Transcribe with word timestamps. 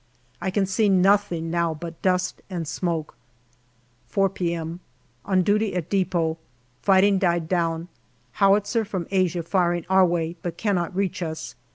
I 0.41 0.49
can 0.49 0.65
see 0.65 0.89
nothing 0.89 1.51
now 1.51 1.75
but 1.75 2.01
dust 2.01 2.41
and 2.49 2.67
smoke. 2.67 3.13
4 4.07 4.29
p.m. 4.29 4.79
On 5.25 5.43
duty 5.43 5.75
at 5.75 5.91
depot. 5.91 6.39
Fighting 6.81 7.19
died 7.19 7.47
down. 7.47 7.87
Howitzer 8.41 8.83
from 8.83 9.05
Asia 9.11 9.43
firing 9.43 9.85
our 9.91 10.03
way, 10.03 10.37
but 10.41 10.57
cannot 10.57 10.95
reach 10.95 11.21
us. 11.21 11.53